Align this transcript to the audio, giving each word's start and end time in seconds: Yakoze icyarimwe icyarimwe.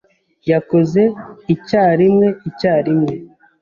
Yakoze 0.51 1.01
icyarimwe 1.53 2.27
icyarimwe. 2.49 3.13